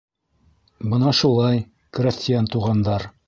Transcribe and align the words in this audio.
—...Бына 0.93 1.11
шулай, 1.19 1.61
крәҫтиән 1.99 2.53
туғандар. 2.57 3.09